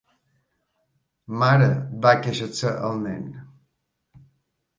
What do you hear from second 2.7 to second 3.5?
el nen.